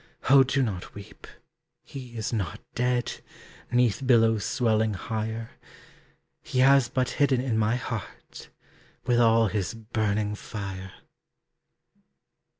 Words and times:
Oh 0.31 0.41
do 0.41 0.63
not 0.63 0.95
weep! 0.95 1.27
he 1.83 2.17
is 2.17 2.33
not 2.33 2.59
dead, 2.73 3.21
'Neath 3.71 4.07
billows 4.07 4.43
swelling 4.43 4.95
higher; 4.95 5.51
He 6.41 6.57
has 6.61 6.89
but 6.89 7.11
hidden 7.21 7.39
in 7.39 7.55
my 7.55 7.75
heart, 7.75 8.49
With 9.05 9.19
all 9.19 9.45
his 9.45 9.75
burning 9.75 10.33
fire. 10.33 10.91